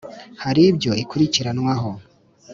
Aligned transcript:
Haribyo 0.43 0.91
ikurikiranwaho. 1.03 1.89